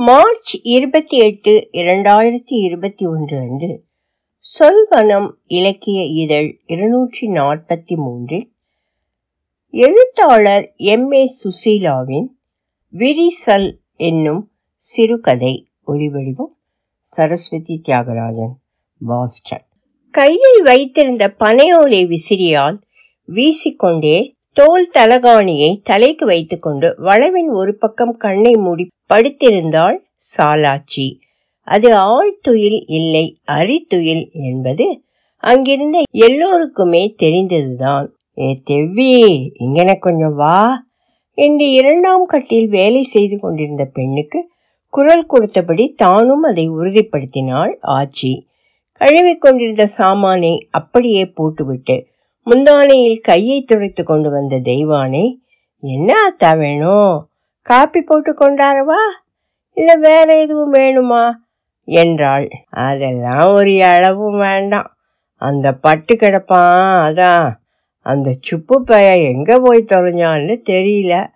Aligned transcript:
March 0.00 0.60
இருபத்தி 0.62 1.16
எட்டு 1.16 1.68
இரண்டாயிரத்தி 1.72 2.52
இருபத்தி 2.52 3.06
ஒன்று 3.06 3.38
அன்று. 3.38 3.84
சொல்வனம் 4.58 5.30
இலக்கிய 5.46 6.04
இதழ் 6.04 6.60
இருநூற்றி 6.66 7.28
நாற்பத்தி 7.28 7.96
மூன்றில். 7.96 8.52
எழுத்தாளர் 9.70 10.72
எம். 10.76 11.12
ஏ. 11.12 11.26
சுசீலாவின் 11.26 12.26
விரிசல் 12.92 13.76
என்னும் 13.96 14.50
சிறுகதை 14.74 15.68
ஒளிவடிவம் 15.86 16.54
சரஸ்வதி 17.00 17.82
தியாகராஜன் 17.88 18.52
பாஸ்டன் 19.06 19.66
கையில் 20.10 20.62
வைத்திருந்த 20.62 21.34
பனையோலை 21.38 22.14
விசிறியால் 22.14 22.80
வீசிக்கொண்டே 23.26 24.37
தோல் 24.58 24.86
தலகாணியை 24.98 25.80
தலைக்கு 25.82 26.26
வைத்துக்கொண்டு 26.26 26.94
வளவின் 26.98 27.50
ஒரு 27.50 27.72
பக்கம் 27.76 28.16
கண்ணை 28.16 28.52
மூடி 28.56 28.84
படுத்திருந்தாள் 29.14 29.98
சாலாச்சி. 30.36 31.06
அது 31.68 31.88
ஆழ்துயில் 32.08 32.78
இல்லை 32.86 33.24
அரித்துயில் 33.46 34.24
என்பது 34.32 34.86
அங்கிருந்த 35.36 36.02
எல்லோருக்குமே 36.10 37.14
தெரிந்ததுதான். 37.16 38.08
ஏ 38.38 38.62
தெவ்வி 38.70 39.12
இங்கன 39.58 39.98
கொஞ்சம் 39.98 40.34
வா 40.34 40.86
என்று 41.38 41.70
இரண்டாம் 41.70 42.26
கட்டில் 42.26 42.68
வேலை 42.68 43.02
செய்து 43.02 43.38
கொண்டிருந்த 43.38 43.84
பெண்ணுக்கு 43.84 44.50
குரல் 44.92 45.26
கொடுத்தபடி 45.26 45.94
தானும் 45.94 46.42
அதை 46.42 46.70
உறுதிப்படுத்தினாள் 46.70 47.74
ஆச்சி. 47.98 48.32
கழுவிக்கொண்டிருந்த 49.00 49.84
சாமானை 49.98 50.54
அப்படியே 50.70 51.24
போட்டுவிட்டு 51.26 51.96
முந்தானையில் 52.46 53.20
கையை 53.20 53.62
துடைத்து 53.62 54.04
கொண்டு 54.04 54.30
வந்த 54.30 54.56
தெய்வானை 54.56 55.34
என்ன 55.80 56.14
அத்தா 56.30 56.58
வேணும் 56.58 57.28
காப்பி 57.62 58.00
போட்டு 58.00 58.32
கொண்டாரவா? 58.32 59.00
இல்ல 59.72 59.94
வேற 59.94 60.40
எதுவும் 60.40 60.74
வேணுமா? 60.74 61.30
என்றாள். 61.84 62.48
அதெல்லாம் 62.70 63.52
ஒரு 63.52 63.84
அளவும் 63.84 64.38
வேண்டாம். 64.38 64.96
அந்த 65.34 65.72
பட்டு 65.72 66.14
கிடப்பான் 66.14 67.02
அதான் 67.08 67.52
அந்த 68.00 68.36
சுப்பு 68.40 68.84
பைய 68.84 69.16
எங்க 69.16 69.58
போய் 69.58 69.84
தொலைஞ்சான்னு 69.86 70.56
தெரியல. 70.66 71.26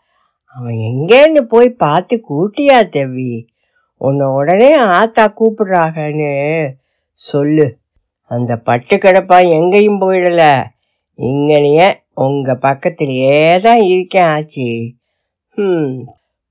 அவன் 0.44 0.74
எங்கேன்னு 0.74 1.40
போய் 1.40 1.70
பார்த்து 1.70 2.24
கூட்டியா 2.30 2.88
தேவி? 2.88 3.48
உன்னை 3.96 4.26
உடனே 4.26 4.74
ஆத்தா 4.74 5.34
கூப்பிடுறாங்கன்னு 5.40 6.68
சொல்லு. 7.12 7.78
அந்த 8.22 8.56
பட்டு 8.56 8.96
கிடப்பான் 8.96 9.48
எங்கேயும் 9.48 10.00
போயிடல. 10.00 10.64
இங்கனையே 11.18 11.86
உங்க 12.24 12.54
பக்கத்திலேயே 12.66 13.38
தான் 13.58 13.82
இருக்கேன் 13.92 14.30
ஆச்சி. 14.36 14.68
ம் 15.58 15.94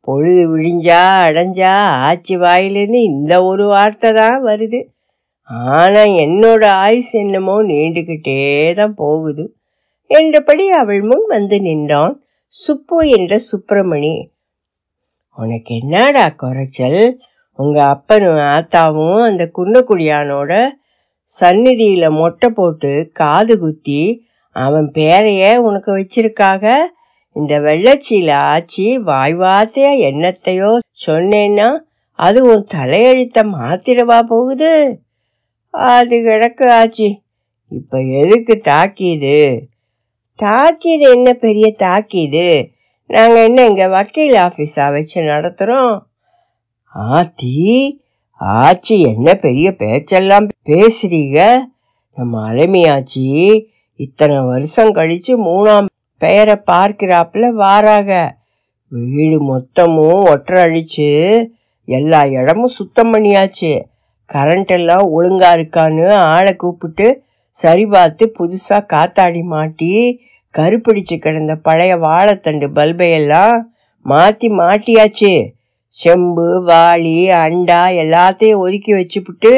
பொழுது 0.07 0.43
விழிஞ்சா 0.51 1.01
அடைஞ்சா 1.25 1.73
ஆச்சி 2.07 2.35
வாயிலிருந்து 2.35 2.99
இந்த 3.11 3.33
ஒரு 3.43 3.65
வார்த்தை 3.65 4.09
தான் 4.13 4.39
வருது. 4.43 4.79
ஆனால் 5.69 6.11
என்னோட 6.25 6.63
ஆயுஸ் 6.83 7.13
என்னமோ 7.23 7.55
நீண்டுகிட்டே 7.63 8.39
தான் 8.73 8.93
போகுது. 8.93 9.43
என்றபடி 10.09 10.65
அவள் 10.81 11.01
முன் 11.01 11.25
வந்து 11.27 11.57
நின்றான் 11.59 12.15
சுப்பு 12.53 12.97
என்ற 13.17 13.33
சுப்பிரமணி. 13.49 14.13
உனக்கு 15.37 15.71
என்னடா 15.75 16.25
குறைச்சல்? 16.43 17.01
உங்க 17.59 17.77
அப்பனும் 17.95 18.41
ஆத்தாவும் 18.53 19.21
அந்த 19.29 19.43
குன்னக்குடியானோட 19.57 20.51
சந்நிதியில 21.31 22.05
மொட்டை 22.11 22.49
போட்டு 22.49 22.91
காது 23.13 23.53
குத்தி 23.59 24.01
அவன் 24.55 24.91
பேரையே 24.93 25.57
உனக்கு 25.57 25.91
வச்சிருக்காக. 25.97 26.75
இந்த 27.35 27.59
வெள்ளச்சியில 27.59 28.31
ஆச்சி 28.53 28.95
வாய் 29.01 29.35
வார்த்தையா 29.35 29.91
என்னத்தையோ 30.07 30.77
சொன்னேன்னா 31.07 31.69
அது 32.19 32.39
உன் 32.43 32.65
தலையெழுத்த 32.73 33.39
மாத்திரவா 33.53 34.21
போகுது? 34.23 34.99
அது 35.69 36.15
கிடக்கு 36.17 36.65
ஆச்சி. 36.81 37.09
இப்ப 37.71 37.99
எதுக்கு 38.01 38.61
தாக்கிது 38.63 39.59
தாக்கியது 40.39 41.05
என்ன 41.15 41.33
பெரிய 41.33 41.75
தாக்கிது 41.79 42.47
நாங்க 43.09 43.43
என்ன 43.43 43.65
இங்க 43.65 43.87
வக்கீல் 43.87 44.35
ஆபீஸா 44.45 44.91
வச்சு 44.91 45.17
நடத்துறோம்? 45.21 45.95
ஆத்தி 46.93 47.55
ஆச்சி 48.39 48.95
என்ன 49.13 49.33
பெரிய 49.35 49.67
பேச்செல்லாம் 49.71 50.47
பேசுறீங்க? 50.65 51.39
நம்ம 52.17 52.51
அலைமையாச்சி 52.51 53.25
இத்தனை 54.03 54.37
வருஷம் 54.49 54.91
கழிச்சு 54.97 55.33
மூணாம் 55.47 55.87
பெயரை 56.21 56.55
பார்க்கிறாப்புல 56.71 57.45
வாராக. 57.61 58.09
வீடு 58.91 59.37
மொத்தமும் 59.49 60.21
ஒற்றை 60.31 60.57
அழிச்சு 60.65 61.07
எல்லா 61.87 62.21
இடமும் 62.37 62.75
சுத்தம் 62.77 63.11
பண்ணியாச்சு. 63.13 63.71
கரண்ட் 64.29 64.73
எல்லாம் 64.77 65.05
ஒழுங்கா 65.17 65.49
இருக்கான்னு 65.57 66.07
ஆளை 66.33 66.53
கூப்பிட்டு 66.55 67.07
சரி 67.55 67.85
பார்த்து 67.85 68.23
புதுசாக 68.39 68.89
காத்தாடி 68.93 69.41
மாட்டி 69.53 69.91
கருப்பிடிச்சு 70.53 71.15
கிடந்த 71.17 71.53
பழைய 71.67 71.93
வாழைத்தண்டு 72.07 72.67
பல்பையெல்லாம் 72.77 73.55
மாற்றி 74.05 74.47
மாட்டியாச்சு. 74.61 75.33
செம்பு 75.95 76.49
வாளி 76.69 77.17
அண்டா 77.45 77.81
எல்லாத்தையும் 78.03 78.61
ஒதுக்கி 78.65 78.91
வச்சுப்புட்டு 78.93 79.53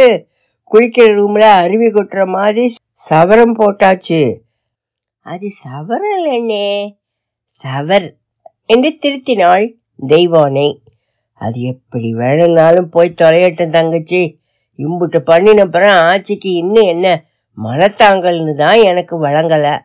குளிக்கிற 0.72 1.08
ரூமில் 1.18 1.50
அருவி 1.62 1.88
கொட்டுற 1.90 2.22
மாதிரி 2.38 2.64
சவரம் 2.96 3.58
போட்டாச்சு. 3.58 4.38
அது 5.20 5.48
சவரல் 5.64 6.34
என்னே 6.34 6.98
சவர் 7.64 8.14
என்று 8.66 8.98
திருத்தினாள் 9.02 9.74
தெய்வானை. 10.08 10.78
அது 11.34 11.62
எப்படி 11.62 12.14
வேணும்னாலும் 12.14 12.90
போய் 12.90 13.14
தொலையட்டும் 13.22 13.70
தங்கச்சி. 13.70 14.40
இம்புட்டு 14.78 15.20
பண்ணினப்புறம் 15.26 15.96
ஆச்சிக்கு 16.02 16.46
இன்னும் 16.46 16.84
என்ன? 16.84 17.24
மனத்தாங்கல்னு 17.64 18.56
தான் 18.56 18.82
எனக்கு 18.82 19.24
வழங்கல. 19.24 19.80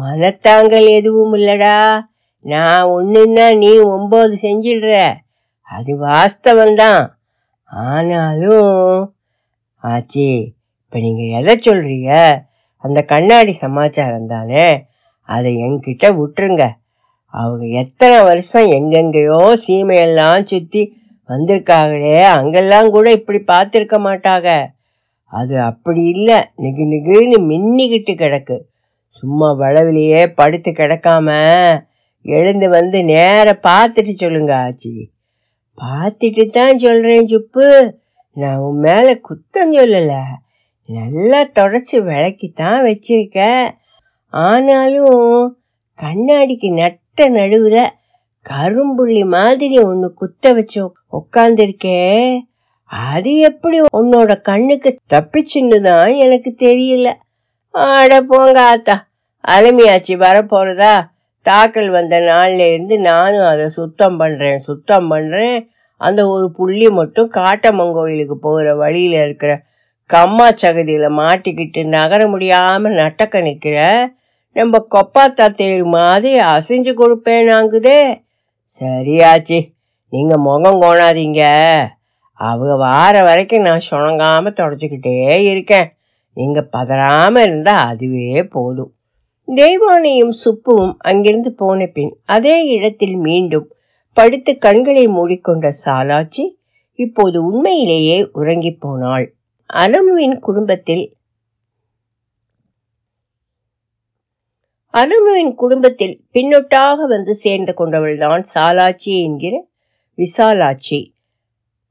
மனத்தாங்கல் 0.00 0.86
எதுவும் 0.86 1.34
இல்லடா. 1.34 2.00
நான் 2.40 2.86
ஒன்றுன்னா 2.86 3.56
நீ 3.56 3.78
ஒம்பது 3.78 4.34
செஞ்சிடுற. 4.42 5.14
அது 5.60 6.00
வாஸ்தவம்தான். 6.00 7.08
ஆனாலும் 7.64 9.14
ஆச்சி 9.82 10.52
இப்ப 10.92 11.04
நீங்க 11.04 11.38
எதை 11.38 11.54
சொல்றீங்க? 11.56 12.42
அந்த 12.76 13.02
கண்ணாடி 13.02 13.52
சமாச்சாரம் 13.52 14.26
தானே? 14.26 14.84
அதை 15.20 15.56
என்கிட்ட 15.56 16.18
விட்டுருங்க. 16.18 16.70
அவங்க 17.26 17.66
எத்தனை 17.66 18.22
வருஷம் 18.22 18.66
எங்கெங்கேயோ 18.66 19.56
சீமையெல்லாம் 19.68 20.44
சுத்தி 20.44 20.96
வந்திருக்காங்களே 21.28 22.22
அங்கெல்லாம் 22.22 22.90
கூட 22.90 23.10
இப்படி 23.10 23.38
பார்த்துருக்க 23.46 23.94
மாட்டாங்க. 24.08 24.66
அது 25.24 25.60
அப்படி 25.60 26.02
இல்லை. 26.02 26.34
நிகு 26.34 26.84
நிகுன்னு 26.88 27.38
மின்னிக்கிட்டு 27.48 28.14
கிடக்கு. 28.14 28.60
சும்மா 29.06 29.52
வளவிலேயே 29.52 30.26
படுத்து 30.26 30.70
கிடக்காம 30.70 31.38
எழுந்து 32.22 32.68
வந்து 32.68 33.04
நேர 33.04 33.58
பார்த்துட்டு 33.62 34.14
சொல்லுங்க 34.14 34.54
ஆச்சி. 34.54 35.06
பார்த்துட்டு 35.78 36.44
தான் 36.44 36.78
சொல்றேன் 36.78 37.26
சுப்பு. 37.26 37.98
நான் 38.34 38.56
உன் 38.56 38.78
மேல 38.78 39.20
குத்தம் 39.28 39.72
சொல்லலை. 39.72 40.20
நல்லா 40.88 41.40
தொடச்சி 41.58 41.96
விளக்கி 42.02 42.48
தான் 42.48 42.80
வச்சிருக்க. 42.84 43.40
ஆனாலும் 44.32 45.56
கண்ணாடிக்கு 45.98 46.68
நட்ட 46.72 47.28
நடுவுல 47.30 47.78
கரும்புள்ளி 48.46 49.22
மாதிரி 49.36 49.76
ஒன்னு 49.80 50.14
குத்த 50.14 50.52
வச்சு 50.52 50.80
உட்காந்துருக்கே 51.18 51.98
அது 53.10 53.32
எப்படி 53.48 53.78
உன்னோட 53.98 54.32
கண்ணுக்கு 54.40 54.90
தப்பிச்சுன்னு 55.12 55.78
தான் 55.80 56.14
எனக்கு 56.24 56.50
தெரியல. 56.64 57.08
ஆட 57.74 58.12
போங்க 58.22 58.58
ஆத்தா 58.62 58.96
அலுமையாச்சி 59.44 60.14
வரப்போறதா? 60.24 60.94
தாக்கல் 61.46 61.90
வந்த 61.90 62.16
நாள்ல 62.20 62.66
இருந்து 62.72 62.96
நானும் 63.00 63.46
அதை 63.52 63.68
சுத்தம் 63.68 64.16
பண்றேன் 64.16 64.58
சுத்தம் 64.66 65.08
பண்றேன். 65.08 65.56
அந்த 66.00 66.20
ஒரு 66.28 66.46
புள்ளி 66.52 66.88
மட்டும் 66.90 67.30
காட்டம்மன் 67.30 67.94
கோயிலுக்கு 67.94 68.36
போகிற 68.38 68.74
வழியில 68.74 69.22
இருக்கிற 69.22 69.52
கம்மா 70.12 70.46
சகதியில 70.62 71.06
மாட்டிக்கிட்டு 71.18 71.80
நகர 71.86 72.22
முடியாம 72.26 72.90
நட்டக்க 73.00 73.40
நிக்கிற 73.48 73.78
நம்ம 74.52 74.78
கொப்பாத்தா 74.90 75.46
தேர் 75.50 75.84
மாதிரி 75.84 76.38
அசைஞ்சு 76.54 76.92
கொடுப்பேனாங்குதே 76.94 78.00
சரியாச்சு. 78.78 79.58
நீங்க 80.08 80.34
முகம் 80.38 80.80
கோணாதீங்க. 80.82 81.42
அவங்க 82.46 82.72
வார 82.76 83.14
வரைக்கும் 83.22 83.66
நான் 83.68 83.86
சுணங்காம 83.90 84.50
தொடச்சிக்கிட்டே 84.52 85.16
இருக்கேன். 85.50 85.88
நீங்க 86.34 86.60
பதறாம 86.72 87.36
இருந்தா 87.38 87.76
அதுவே 87.86 88.44
போதும். 88.56 88.92
தெய்வானையும் 89.54 90.34
சுப்புவும் 90.44 90.94
அங்கிருந்து 90.98 91.52
போன 91.52 91.86
பின் 91.86 92.12
அதே 92.26 92.56
இடத்தில் 92.76 93.16
மீண்டும் 93.26 93.66
படுத்து 94.16 94.52
கண்களை 94.58 95.04
மூடிக்கொண்ட 95.08 95.68
சாலாச்சி 95.84 96.44
இப்போது 96.98 97.38
உண்மையிலேயே 97.44 98.18
உறங்கிப் 98.32 98.80
போனாள். 98.80 99.26
அனமுவின் 99.72 100.38
குடும்பத்தில் 100.38 101.16
அனமுவின் 104.92 105.54
குடும்பத்தில் 105.54 106.20
பின்னொட்டாக 106.32 107.06
வந்து 107.06 107.34
சேர்ந்து 107.34 107.74
கொண்டவள்தான் 107.78 108.44
சாலாச்சி 108.54 109.22
என்கிற 109.22 109.66
விசாலாட்சி. 110.16 111.12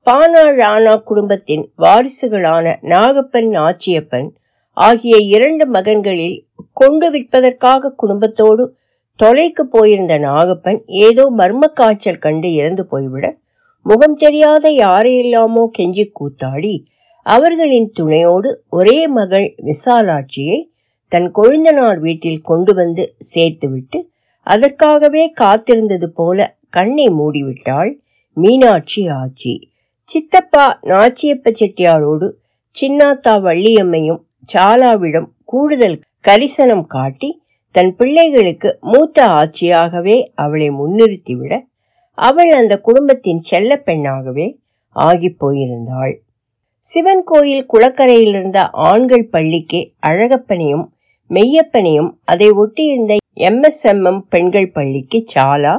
பானா 0.05 0.43
ராணா 0.43 1.03
குடும்பத்தின் 1.03 1.73
வாரிசுகளான 1.77 2.75
நாகப்பன் 2.81 3.49
நாச்சியப்பன் 3.49 4.29
ஆகிய 4.73 5.17
இரண்டு 5.17 5.67
மகன்களில் 5.67 6.47
கொண்டு 6.73 7.11
விற்பதற்காக 7.11 7.89
குடும்பத்தோடு 7.89 8.77
தொலைக்கு 9.15 9.65
போயிருந்த 9.65 10.19
நாகப்பன் 10.19 10.83
ஏதோ 10.85 11.31
மர்ம 11.37 11.67
காய்ச்சல் 11.73 12.17
கண்டு 12.17 12.53
இறந்து 12.53 12.85
போய்விட 12.85 13.39
முகம் 13.83 14.15
தெரியாத 14.15 14.69
யாரையெல்லாமோ 14.69 15.67
கெஞ்சி 15.77 16.11
கூத்தாடி 16.19 16.85
அவர்களின் 17.23 17.91
துணையோடு 17.99 18.63
ஒரே 18.69 19.07
மகள் 19.07 19.55
விசாலாட்சியை 19.61 20.65
தன் 21.07 21.31
கொழுந்தனார் 21.35 21.99
வீட்டில் 21.99 22.41
கொண்டு 22.41 22.73
வந்து 22.73 23.15
சேர்த்துவிட்டு 23.35 23.99
அதற்காகவே 24.47 25.31
காத்திருந்தது 25.39 26.05
போல 26.05 26.57
கண்ணை 26.69 27.09
மூடிவிட்டாள் 27.09 27.99
மீனாட்சி 28.33 29.07
ஆச்சி. 29.07 29.61
சித்தப்பா 30.03 30.79
நாச்சியப்ப 30.81 31.51
செட்டியாரோடு 31.59 32.31
சின்னாத்தா 32.81 33.39
வள்ளியம்மையும் 33.39 34.21
சாலாவிடம் 34.53 35.27
கூடுதல் 35.43 35.99
கரிசனம் 36.27 36.85
காட்டி 36.85 37.41
தன் 37.71 37.95
பிள்ளைகளுக்கு 37.95 38.77
மூத்த 38.81 39.27
ஆட்சியாகவே 39.27 40.31
அவளை 40.35 40.69
முன்னிறுத்திவிட 40.69 41.65
அவள் 42.13 42.51
அந்த 42.51 42.79
குடும்பத்தின் 42.79 43.39
செல்ல 43.39 43.77
பெண்ணாகவே 43.77 44.59
ஆகி 44.89 45.29
போயிருந்தாள். 45.29 46.19
சிவன் 46.85 47.23
கோயில் 47.23 47.65
குளக்கரையில் 47.65 48.27
இருந்த 48.27 48.69
ஆண்கள் 48.69 49.27
பள்ளிக்கு 49.29 49.79
அழகப்பனையும் 50.01 50.85
மெய்யப்பனையும் 51.29 52.09
அதை 52.25 52.49
ஒட்டியிருந்த 52.51 53.17
எம்எஸ்எம்எம் 53.35 54.19
பெண்கள் 54.29 54.71
பள்ளிக்கு 54.71 55.25
சாலா 55.35 55.75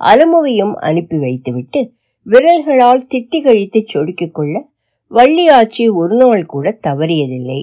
அலமுவையும் 0.00 0.72
அனுப்பி 0.74 1.18
வைத்துவிட்டு 1.18 1.80
விரல்களால் 2.26 3.06
திட்டி 3.10 3.42
கழித்து 3.42 3.82
சொடுக்கிக் 3.84 4.34
கொள்ள 4.34 4.68
வள்ளியாச்சி 5.10 5.92
ஒரு 5.92 6.16
நாள் 6.16 6.46
கூட 6.46 6.78
தவறியதில்லை. 6.86 7.60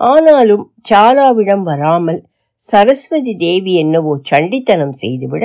ஆனாலும் 0.00 0.72
சாலாவிடம் 0.90 1.62
வராமல் 1.62 2.24
சரஸ்வதி 2.54 3.36
தேவி 3.36 3.74
என்னவோ 3.74 4.20
சண்டித்தனம் 4.30 4.96
செய்துவிட 5.00 5.44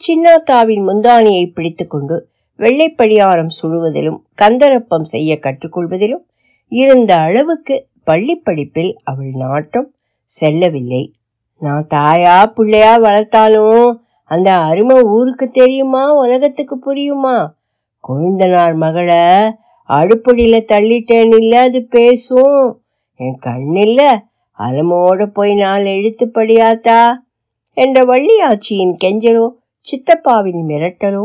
சின்னாத்தாவின் 0.00 0.84
முந்தானியை 0.88 1.46
பிடித்துக்கொண்டு 1.54 2.16
வெள்ளைப்படியாரம் 2.58 3.48
சுடுவதிலும் 3.62 4.18
கந்தரப்பம் 4.34 5.02
செய்ய 5.02 5.38
கற்றுக்கொள்வதிலும் 5.42 6.24
இருந்த 6.68 7.16
அளவுக்கு 7.16 7.86
பள்ளி 8.04 8.34
படிப்பில் 8.34 8.96
அவள் 9.04 9.30
நாட்டம் 9.34 9.94
செல்லவில்லை. 10.24 11.12
நான் 11.58 11.86
தாயா 11.94 12.46
பிள்ளையா 12.46 12.98
வளர்த்தாலும் 12.98 13.98
அந்த 14.24 14.54
அருமை 14.54 15.00
ஊருக்கு 15.00 15.50
தெரியுமா? 15.50 16.14
உலகத்துக்கு 16.14 16.78
புரியுமா? 16.86 17.46
கொழுந்தனார் 18.08 18.74
மகளை 18.74 19.24
அடுப்படியில 19.88 20.60
தள்ளிட்டேன் 20.72 21.36
இல்ல 21.36 21.60
அது 21.60 21.86
பேசும். 21.90 22.82
என் 23.14 23.38
கண்ணில்ல 23.46 24.18
அலமோட 24.58 25.26
போய் 25.26 25.54
நாள் 25.54 25.84
எழுத்து 25.84 26.30
படியாத்தா? 26.34 27.14
என்ற 27.72 28.04
வள்ளியாச்சியின் 28.04 28.96
கெஞ்சலோ 29.04 29.48
சித்தப்பாவின் 29.86 30.62
மிரட்டலோ 30.68 31.24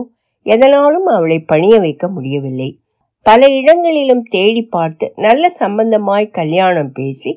எதனாலும் 0.53 1.07
அவளை 1.15 1.37
பணிய 1.51 1.75
வைக்க 1.79 2.05
முடியவில்லை. 2.07 2.69
பல 3.25 3.49
இடங்களிலும் 3.49 4.23
தேடி 4.23 4.61
பார்த்து 4.75 5.05
நல்ல 5.15 5.43
சம்பந்தமாய் 5.59 6.27
கல்யாணம் 6.31 6.91
பேசி 6.91 7.31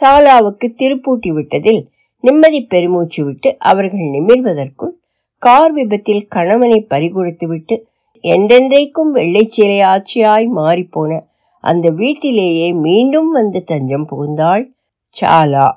சாலாவுக்கு 0.00 0.66
திருப்பூட்டி 0.80 1.30
விட்டதில் 1.36 1.82
நிம்மதி 2.24 2.60
பெருமூச்சு 2.64 3.20
விட்டு 3.24 3.50
அவர்கள் 3.58 4.06
நிமிர்வதற்குள் 4.14 4.94
கார் 5.42 5.72
விபத்தில் 5.72 6.28
கணவனை 6.28 6.78
பறிகொடுத்துவிட்டு 6.90 7.76
என்றென்றைக்கும் 8.24 9.10
வெள்ளைச்சீலை 9.14 9.78
ஆட்சியாய் 9.86 10.46
மாறிப்போன 10.56 11.18
அந்த 11.64 11.86
வீட்டிலேயே 11.90 12.68
மீண்டும் 12.86 13.30
வந்து 13.30 13.60
தஞ்சம் 13.64 14.08
புகுந்தாள் 14.08 14.64
சாலா. 15.14 15.68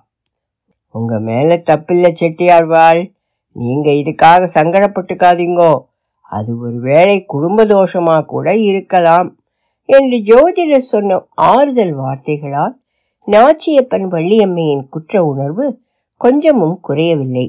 உங்க 0.96 1.14
மேல 1.20 1.50
தப்பில்ல 1.70 2.08
செட்டியார்வாள். 2.22 3.02
நீங்க 3.56 3.88
இதுக்காக 4.00 4.48
சங்கடப்பட்டுக்காதீங்கோ. 4.54 5.72
அது 6.30 6.52
ஒரு 6.60 6.78
வேளை 6.80 7.18
குடும்ப 7.26 7.66
தோஷமா 7.66 8.18
கூட 8.26 8.48
இருக்கலாம் 8.70 9.30
என்று 9.90 10.18
ஜோதிடர் 10.30 10.90
சொன்ன 10.92 11.20
ஆறுதல் 11.50 11.94
வார்த்தைகளால் 11.94 12.76
நாச்சியப்பன் 13.28 14.08
வள்ளியம்மையின் 14.14 14.86
குற்ற 14.90 15.24
உணர்வு 15.24 15.66
கொஞ்சமும் 16.22 16.78
குறையவில்லை. 16.88 17.48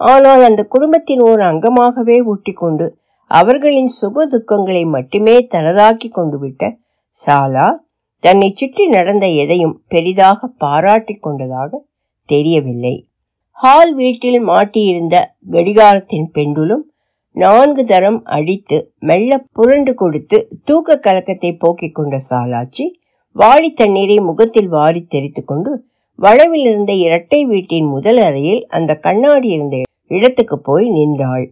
ஆனால் 0.00 0.42
அந்த 0.42 0.62
குடும்பத்தின் 0.64 1.22
ஓர் 1.22 1.42
அங்கமாகவே 1.50 2.16
ஊட்டிக்கொண்டு 2.32 2.86
அவர்களின் 3.30 3.90
சுக 3.98 4.24
துக்கங்களை 4.26 4.82
மட்டுமே 4.86 5.34
தனதாக்கி 5.54 6.08
கொண்டு 6.08 6.38
விட்ட 6.38 6.62
சாலா 7.16 7.68
தன்னை 8.24 8.48
சுற்றி 8.54 8.84
நடந்த 8.86 9.26
எதையும் 9.42 9.76
பெரிதாக 9.88 10.48
பாராட்டி 10.62 11.14
கொண்டதாக 11.16 11.80
தெரியவில்லை. 12.28 12.94
ஹால் 13.58 13.92
வீட்டில் 13.94 14.40
மாட்டியிருந்த 14.48 15.16
கடிகாரத்தின் 15.50 16.28
பெண்டுலும் 16.34 16.84
நான்கு 17.36 17.84
தரம் 17.84 18.18
அடித்து 18.24 18.76
மெல்ல 19.00 19.38
புரண்டு 19.52 19.94
கொடுத்து 19.94 20.38
தூக்க 20.64 20.96
கலக்கத்தை 20.98 21.50
போக்கிக் 21.58 21.94
கொண்ட 21.94 22.16
சாலாச்சி 22.30 22.84
வாளி 23.36 23.72
தண்ணீரை 23.72 24.16
முகத்தில் 24.20 24.68
வாரி 24.68 25.02
தெரித்து 25.04 25.44
கொண்டு 25.44 25.72
வளவில் 26.18 26.64
இருந்த 26.64 26.92
இரட்டை 26.92 27.40
வீட்டின் 27.44 27.86
முதல் 27.86 28.18
அறையில் 28.18 28.66
அந்த 28.68 28.92
கண்ணாடி 28.96 29.48
இருந்த 29.48 29.76
இடத்துக்கு 30.06 30.56
போய் 30.58 30.86
நின்றாள். 30.88 31.46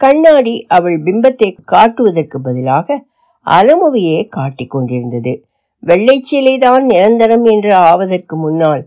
கண்ணாடி 0.00 0.54
அவள் 0.68 0.98
பிம்பத்தை 1.02 1.48
காட்டுவதற்கு 1.64 2.38
பதிலாக 2.40 2.98
அலமுவையே 3.46 4.18
காட்டிக் 4.28 4.70
கொண்டிருந்தது. 4.70 5.32
வெள்ளைச்சீலைதான் 5.82 6.84
நிரந்தரம் 6.84 7.44
என்று 7.44 7.74
ஆவதற்கு 7.74 8.36
முன்னால் 8.36 8.82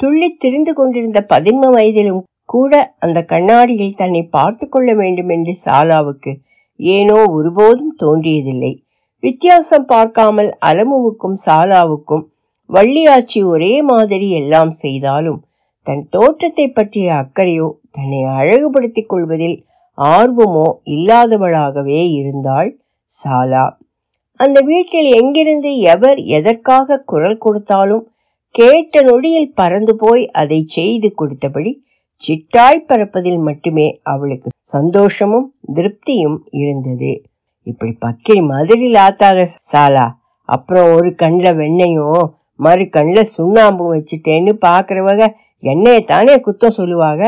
துள்ளி 0.00 0.28
திரிந்து 0.34 0.72
கொண்டிருந்த 0.74 1.26
பதின்ம 1.28 1.64
வயதிலும் 1.74 2.22
கூட 2.50 2.72
அந்த 2.98 3.18
கண்ணாடியில் 3.24 3.98
தன்னை 4.00 4.22
பார்த்து 4.28 4.64
கொள்ள 4.68 4.90
வேண்டும் 4.94 5.30
என்று 5.30 5.52
சாலாவுக்கு 5.64 6.32
ஏனோ 6.80 7.18
ஒருபோதும் 7.30 7.94
தோன்றியதில்லை. 7.98 8.72
வித்தியாசம் 9.22 9.86
பார்க்காமல் 9.86 10.50
அலமுவுக்கும் 10.66 11.38
சாலாவுக்கும் 11.46 12.24
வள்ளியாச்சி 12.70 13.40
ஒரே 13.44 13.72
மாதிரி 13.82 14.28
எல்லாம் 14.30 14.72
செய்தாலும் 14.82 15.40
தன் 15.86 16.04
தோற்றத்தை 16.08 16.66
பற்றிய 16.68 17.08
அக்கறையோ 17.14 17.68
தன்னை 17.90 18.20
அழகுபடுத்திக் 18.38 19.10
கொள்வதில் 19.10 19.56
ஆர்வமோ 19.98 20.68
இல்லாதவளாகவே 20.94 22.00
இருந்தாள் 22.18 22.70
சாலா. 23.10 23.66
அந்த 24.40 24.58
வீட்டில் 24.60 25.08
எங்கிருந்து 25.16 25.70
எவர் 25.92 26.18
எதற்காக 26.30 26.98
குரல் 27.12 27.38
கொடுத்தாலும் 27.38 28.04
கேட்ட 28.54 29.02
நொடியில் 29.02 29.54
பறந்து 29.54 29.94
போய் 29.96 30.22
அதை 30.32 30.60
செய்து 30.68 31.08
கொடுத்தபடி 31.12 31.72
சிட்டாய் 32.20 32.86
பறப்பதில் 32.86 33.38
மட்டுமே 33.38 33.86
அவளுக்கு 34.02 34.48
சந்தோஷமும் 34.74 35.46
திருப்தியும் 35.74 36.38
இருந்தது. 36.50 37.12
இப்படி 37.66 37.92
பக்கிரி 38.04 38.42
மாதிரி 38.42 38.88
ஆத்தாத 39.06 39.40
சாலா 39.70 40.06
அப்புறம் 40.48 40.88
ஒரு 40.96 41.10
கண்ணில் 41.14 41.56
வெண்ணையும் 41.56 42.22
மறு 42.60 42.84
கண்ணில் 42.88 43.32
சுண்ணாம்பும் 43.36 43.92
வச்சுட்டேன்னு 43.94 44.52
பார்க்குறவங்க 44.66 45.24
என்னையை 45.62 46.02
தானே 46.04 46.34
குத்தம் 46.40 46.76
சொல்லுவாங்க 46.78 47.24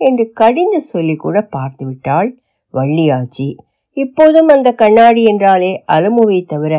என்று 0.00 0.24
கடிந்து 0.32 0.80
சொல்லி 0.82 1.14
கூட 1.16 1.36
பார்த்து 1.56 1.84
விட்டாள் 1.86 2.28
வள்ளியாச்சி. 2.74 3.48
இப்போதும் 3.96 4.48
அந்த 4.48 4.68
கண்ணாடி 4.72 5.22
என்றாலே 5.24 5.70
அலமுவை 5.92 6.38
தவிர 6.44 6.74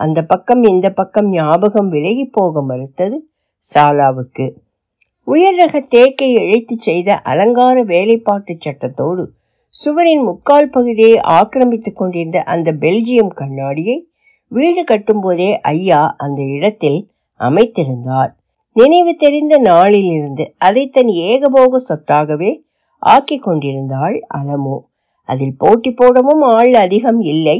அந்த 0.00 0.18
பக்கம் 0.22 0.62
இந்த 0.62 0.86
பக்கம் 0.90 1.28
ஞாபகம் 1.30 1.88
விலகி 1.88 2.24
போக 2.24 2.62
மறுத்தது 2.62 3.16
சாலாவுக்கு. 3.64 4.46
உயர்ரக 5.32 5.82
தேக்கை 5.88 6.28
இழைத்து 6.36 6.74
செய்த 6.78 7.18
அலங்கார 7.22 7.84
வேலைப்பாட்டு 7.84 8.54
சட்டத்தோடு 8.58 9.24
சுவரின் 9.68 10.22
முக்கால் 10.22 10.70
பகுதியை 10.70 11.18
ஆக்கிரமித்துக் 11.18 11.96
கொண்டிருந்த 11.96 12.38
அந்த 12.42 12.72
பெல்ஜியம் 12.72 13.34
கண்ணாடியை 13.34 13.96
வீடு 14.52 14.82
கட்டும்போதே 14.82 15.50
ஐயா 15.72 16.14
அந்த 16.18 16.42
இடத்தில் 16.42 17.10
அமைத்திருந்தார். 17.40 18.30
நினைவு 18.76 19.14
தெரிந்த 19.14 19.58
நாளிலிருந்து 19.58 20.54
அதை 20.58 20.88
தன் 20.88 21.10
ஏகபோக 21.28 21.80
சொத்தாகவே 21.88 22.50
ஆக்கி 23.02 23.38
கொண்டிருந்தாள் 23.38 24.26
அலமோ. 24.34 24.76
அதில் 25.28 25.56
போட்டி 25.58 25.90
போடவும் 25.90 26.40
ஆள் 26.40 26.74
அதிகம் 26.74 27.20
இல்லை. 27.20 27.58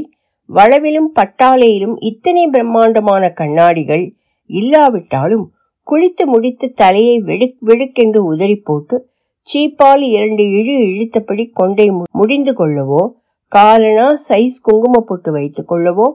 வளவிலும் 0.49 1.11
பட்டாளையிலும் 1.19 1.95
இத்தனை 1.99 2.47
பிரம்மாண்டமான 2.47 3.29
கண்ணாடிகள் 3.29 4.05
இல்லாவிட்டாலும் 4.49 5.45
குளித்து 5.87 6.25
முடித்து 6.25 6.73
தலையை 6.73 7.21
வெடுக் 7.21 7.57
வெடுக்கென்று 7.59 8.23
உதறி 8.23 8.55
போட்டு 8.55 9.09
சீப்பால் 9.47 10.03
இரண்டு 10.09 10.43
இழு 10.43 10.75
இழுத்தபடி 10.87 11.51
கொண்டை 11.51 11.91
முடிந்து 12.11 12.53
கொள்ளவோ 12.53 13.13
காலனா 13.47 14.19
சைஸ் 14.29 14.61
குங்கும 14.63 14.99
போட்டு 14.99 15.31
வைத்துக் 15.31 15.71
கொள்ளவோ 15.71 16.07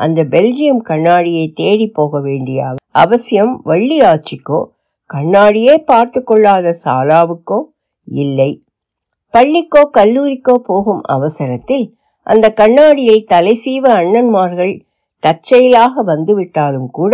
அந்த 0.00 0.24
பெல்ஜியம் 0.24 0.82
கண்ணாடியை 0.82 1.52
தேடி 1.52 1.86
போக 1.88 2.20
வேண்டிய 2.20 2.74
அவசியம் 2.90 3.60
வள்ளி 3.64 4.00
ஆட்சிக்கோ 4.00 4.60
கண்ணாடியே 5.10 5.76
பார்த்து 5.84 6.24
கொள்ளாத 6.24 6.74
சாலாவுக்கோ 6.84 7.58
இல்லை. 8.04 8.62
பள்ளிக்கோ 9.34 9.82
கல்லூரிக்கோ 9.92 10.54
போகும் 10.54 11.02
அவசரத்தில் 11.02 11.96
அந்த 12.22 12.50
கண்ணாடியை 12.50 13.24
தலை 13.24 13.60
சீவ 13.64 13.88
அண்ணன்மார்கள் 13.88 14.80
தற்செயலாக 15.22 16.02
வந்து 16.02 16.34
விட்டாலும் 16.34 16.90
கூட 16.90 17.12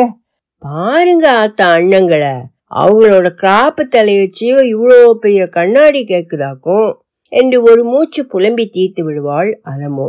பாருங்க 0.62 1.32
ஆத்தா 1.32 1.66
அண்ணங்களை. 1.74 2.34
அவங்களோட 2.74 3.26
கிராப்பு 3.42 3.82
தலைய 3.90 4.20
வச்சியோ 4.22 4.58
இவ்வளோ 4.72 5.10
பெரிய 5.14 5.46
கண்ணாடி 5.46 6.04
கேட்குதாக்கும் 6.04 6.88
என்று 7.32 7.62
ஒரு 7.62 7.84
மூச்சு 7.84 8.26
புலம்பி 8.26 8.66
தீர்த்து 8.66 9.04
விடுவாள் 9.04 9.60
அலமோ. 9.64 10.08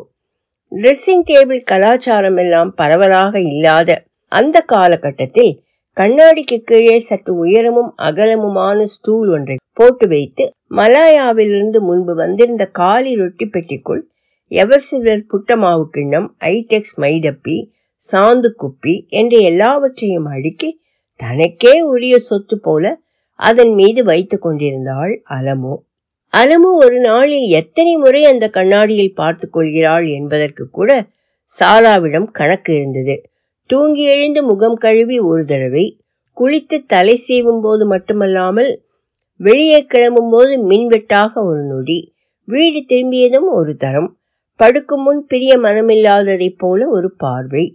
ட்ரெஸ்ஸிங் 0.71 1.25
டேபிள் 1.27 1.61
கலாச்சாரம் 1.63 2.37
எல்லாம் 2.37 2.73
பரவலாக 2.75 3.41
இல்லாத 3.41 3.89
அந்த 4.31 4.61
காலகட்டத்தில் 4.61 5.53
கண்ணாடிக்கு 5.97 6.57
கீழே 6.63 6.99
சற்று 6.99 7.33
உயரமும் 7.35 7.93
அகலமுமான 8.01 8.81
ஸ்டூல் 8.81 9.29
ஒன்றை 9.29 9.55
போட்டு 9.73 10.07
வைத்து 10.07 10.45
மலாயாவிலிருந்து 10.75 11.79
முன்பு 11.79 12.15
வந்திருந்த 12.15 12.65
காலி 12.71 13.15
ரொட்டி 13.15 13.45
பெட்டிக்குள் 13.45 14.01
எவர்சில்வர் 14.51 15.23
புட்டமாவு 15.31 15.85
கிண்ணம் 15.91 16.27
ஐடெக்ஸ் 16.39 16.95
மைடப்பி 16.97 17.57
சாந்து 18.03 18.49
குப்பி 18.59 18.95
என்று 19.11 19.37
எல்லாவற்றையும் 19.41 20.27
அடுக்கி 20.27 20.69
தனக்கே 21.19 21.73
உரிய 21.83 22.15
சொத்து 22.19 22.55
போல 22.59 22.85
அதன் 23.39 23.73
மீது 23.73 24.01
வைத்து 24.03 24.37
கொண்டிருந்தாள் 24.37 25.13
அலமோ. 25.29 25.75
அலமு 26.33 26.69
ஒரு 26.75 26.97
நாளில் 26.99 27.47
எத்தனை 27.51 27.93
முறை 27.97 28.21
அந்த 28.25 28.45
கண்ணாடியில் 28.49 29.13
பார்த்து 29.13 29.45
கொள்கிறாள் 29.49 30.05
என்பதற்கு 30.09 30.63
கூட 30.69 30.89
சாலாவிடம் 31.51 32.27
கணக்கு 32.31 32.71
இருந்தது. 32.73 33.15
தூங்கி 33.69 34.03
எழுந்து 34.05 34.41
முகம் 34.43 34.77
கழுவி 34.77 35.17
ஒரு 35.19 35.43
தடவை 35.45 35.85
குளித்து 36.37 36.77
தலை 36.85 37.15
சீவும் 37.27 37.61
போது 37.61 37.83
மட்டுமல்லாமல் 37.85 38.71
வெளியே 39.39 39.79
கிளம்பும் 39.85 40.29
போது 40.29 40.53
மின்வெட்டாக 40.63 41.43
ஒரு 41.43 41.61
நொடி 41.63 41.97
வீடு 42.47 42.79
திரும்பியதும் 42.85 43.49
ஒரு 43.51 43.71
தரம் 43.75 44.09
படுக்கும் 44.59 45.03
முன் 45.03 45.21
பிரிய 45.25 45.53
மனமில்லாததைப் 45.57 46.57
போல 46.57 46.87
ஒரு 46.89 47.09
பார்வை 47.17 47.65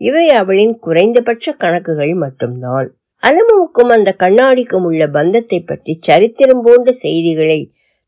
இவை 0.00 0.26
அவளின் 0.30 0.74
குறைந்தபட்ச 0.78 1.52
கணக்குகள் 1.52 2.14
மட்டும்தான். 2.14 2.88
அலமுவுக்கும் 3.22 3.90
அந்த 3.90 4.10
கண்ணாடிக்கும் 4.18 4.84
உள்ள 4.84 5.06
பந்தத்தை 5.06 5.58
பற்றி 5.60 5.92
சரித்திரம் 6.00 6.62
போன்ற 6.62 6.92
செய்திகளை 6.92 7.60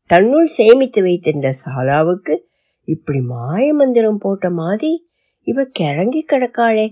தன்னுள் 0.09 0.47
சேமித்து 0.47 1.01
வைத்திருந்த 1.01 1.49
சாலாவுக்கு 1.63 2.35
இப்படி 2.87 3.19
மாய 3.25 3.65
மந்திரம் 3.73 4.17
போட்ட 4.17 4.49
மாதிரி 4.49 4.91
இவ 5.47 5.63
கிறங்கி 5.79 6.21
கிடக்காளே 6.31 6.87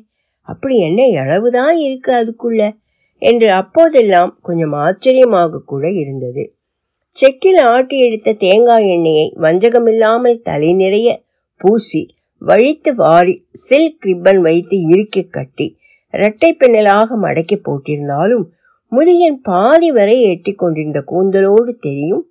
அப்படி 0.48 0.75
என்ன 0.79 1.01
இளவுதான் 1.22 1.77
இருக்கு 1.77 2.12
அதுக்குள்ள? 2.13 2.62
என்று 3.22 3.48
அப்போதெல்லாம் 3.51 4.31
கொஞ்சம் 4.41 4.74
ஆச்சரியமாக 4.84 5.62
கூட 5.65 5.84
இருந்தது. 5.91 6.43
செக்கில் 7.17 7.62
ஆட்டி 7.63 7.98
எடுத்த 8.00 8.34
தேங்காய் 8.34 8.88
எண்ணெயை 8.88 9.27
வஞ்சகமில்லாமல் 9.36 10.41
தலை 10.41 10.74
நிறைய 10.74 11.10
பூசி 11.62 12.01
வழித்து 12.41 12.91
வாரி 12.95 13.36
சில்க் 13.65 14.05
ரிப்பன் 14.05 14.41
வைத்து 14.41 14.77
இறுக்கி 14.88 15.24
கட்டி 15.27 15.67
இரட்டை 16.13 16.50
பின்னலாக 16.53 17.17
மடக்கி 17.17 17.57
போட்டிருந்தாலும் 17.57 18.45
முதியன் 18.91 19.38
பாதி 19.41 19.89
வரை 19.91 20.15
எட்டி 20.24 20.51
கொண்டிருந்த 20.53 21.00
கூந்தலோடு 21.12 21.74
தெரியும் 21.79 22.24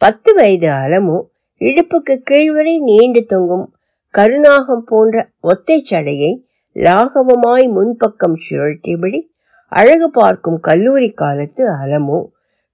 பத்து 0.00 0.30
வயது 0.34 0.68
அலமோ 0.74 1.18
இடுப்புக்கு 1.60 2.14
கீழ்வரை 2.30 2.74
நீண்டு 2.80 3.20
தொங்கும் 3.26 3.66
கருநாகம் 4.14 4.84
போன்ற 4.84 5.16
ஒத்தை 5.42 5.78
சடையை 5.90 6.32
லாகவமாய் 6.76 7.66
முன்பக்கம் 7.68 8.36
சுழற்றியபடி 8.46 9.20
அழகு 9.72 10.08
பார்க்கும் 10.10 10.58
கல்லூரி 10.60 11.10
காலத்து 11.14 11.62
அலமோ 11.74 12.20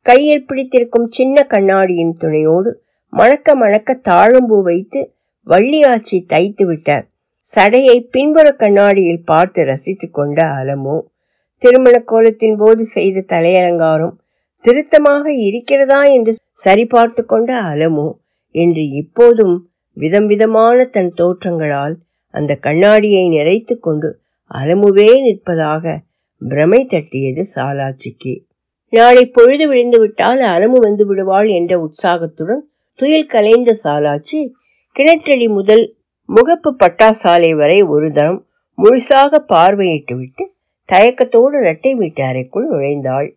கையில் 0.06 0.46
பிடித்திருக்கும் 0.46 1.08
சின்ன 1.10 1.42
கண்ணாடியின் 1.44 2.14
துணையோடு 2.18 2.70
மணக்க 3.12 3.54
மணக்க 3.54 3.96
தாழம்பூ 4.04 4.58
வைத்து 4.62 5.00
வள்ளியாச்சி 5.46 6.16
தைத்துவிட்ட 6.28 6.90
சடையை 7.46 7.96
பின்புற 8.10 8.52
கண்ணாடியில் 8.52 9.24
பார்த்து 9.24 9.64
ரசித்துக் 9.64 10.14
கொண்ட 10.14 10.44
அலமோ 10.44 10.96
திருமண 11.62 11.96
கோலத்தின் 12.06 12.56
போது 12.56 12.84
செய்த 12.86 13.24
தலையலங்காரம் 13.28 14.14
திருத்தமாக 14.64 15.32
இருக்கிறதா 15.32 16.04
என்று 16.04 16.32
சரிபார்த்து 16.64 17.22
கொண்ட 17.24 17.50
அலமோ 17.62 18.08
என்று 18.54 18.88
இப்போதும் 18.92 19.56
விதம் 19.96 20.26
விதமான 20.26 20.84
தன் 20.84 21.12
தோற்றங்களால் 21.16 21.96
அந்த 22.34 22.52
கண்ணாடியை 22.60 23.24
நிறைத்து 23.28 23.74
கொண்டு 23.78 24.20
அலமுவே 24.50 25.08
நிற்பதாக 25.20 25.96
பிரமை 26.42 26.86
தட்டியது 26.86 27.42
சாலாச்சிக்கு. 27.54 28.32
நாளை 28.92 29.24
பொழுது 29.26 29.68
விழுந்து 29.68 29.98
விட்டால் 29.98 30.40
அலமு 30.40 30.78
வந்து 30.80 31.06
விடுவாள் 31.06 31.48
என்ற 31.48 31.72
உற்சாகத்துடன் 31.80 32.62
துயில் 32.98 33.26
கலைந்த 33.26 33.70
சாலாச்சி 33.84 34.40
கிணற்றடி 34.96 35.46
முதல் 35.48 35.82
முகப்பு 36.28 36.70
பட்டாசாலை 36.82 37.50
வரை 37.54 37.82
ஒரு 37.82 38.12
தரம் 38.12 38.38
முழுசாக 38.78 39.38
பார்வையிட்டு 39.52 40.14
விட்டு 40.16 40.44
தயக்கத்தோடு 40.88 41.60
இரட்டை 41.60 41.94
வீட்டு 41.94 42.22
அறைக்குள் 42.22 42.66
நுழைந்தாள். 42.70 43.28